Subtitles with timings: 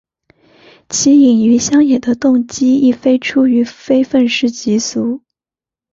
[0.89, 5.21] 其隐于乡野的动机亦非出于非愤世嫉俗。